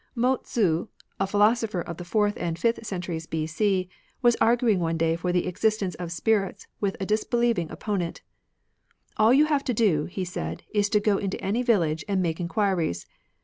[0.15, 0.87] Mo Tzu,
[1.19, 3.87] a philosopher of the fourth must and fifth centuries B.C.,
[4.23, 5.21] was arguing exist.
[5.23, 5.43] ^^^ ^y £^j.
[5.43, 8.23] ^j^^ existence of spirits with a disbelieving opponent."
[9.17, 12.39] All you have to do," he said,'' is to go into any village and make
[12.39, 13.05] enquiries.